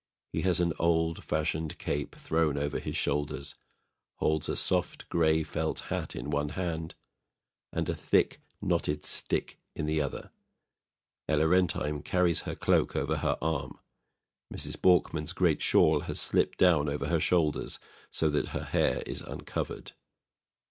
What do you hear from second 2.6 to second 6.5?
his shoulders, holds a soft grey felt hat in one